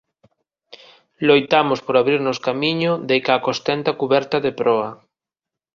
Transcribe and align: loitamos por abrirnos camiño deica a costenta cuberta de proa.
loitamos 1.27 1.79
por 1.85 1.95
abrirnos 1.97 2.41
camiño 2.47 2.91
deica 3.09 3.31
a 3.35 3.43
costenta 3.47 3.97
cuberta 4.01 4.37
de 4.45 4.51
proa. 4.59 4.89